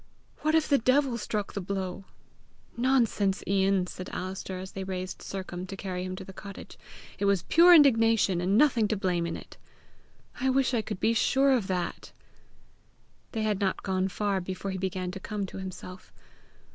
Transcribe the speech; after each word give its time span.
What 0.39 0.55
if 0.55 0.67
the 0.67 0.79
devil 0.79 1.15
struck 1.19 1.53
the 1.53 1.61
blow!" 1.61 2.05
"Nonsense, 2.75 3.43
Ian!" 3.45 3.85
said 3.85 4.09
Alister, 4.09 4.57
as 4.57 4.71
they 4.71 4.83
raised 4.83 5.21
Sercombe 5.21 5.67
to 5.67 5.77
carry 5.77 6.03
him 6.03 6.15
to 6.15 6.25
the 6.25 6.33
cottage. 6.33 6.79
"It 7.19 7.25
was 7.25 7.43
pure 7.43 7.75
indignation, 7.75 8.41
and 8.41 8.57
nothing 8.57 8.87
to 8.87 8.97
blame 8.97 9.27
in 9.27 9.37
it!" 9.37 9.57
"I 10.39 10.49
wish 10.49 10.73
I 10.73 10.81
could 10.81 10.99
be 10.99 11.13
sure 11.13 11.51
of 11.51 11.67
that!" 11.67 12.13
They 13.33 13.43
had 13.43 13.59
not 13.59 13.83
gone 13.83 14.07
far 14.07 14.41
before 14.41 14.71
he 14.71 14.79
began 14.79 15.11
to 15.11 15.19
come 15.19 15.45
to 15.45 15.57
himself. 15.59 16.11